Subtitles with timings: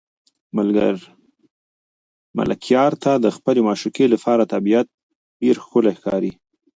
[2.37, 4.87] ملکیار ته د خپلې معشوقې لپاره طبیعت
[5.41, 6.31] ډېر ښکلی ښکاري.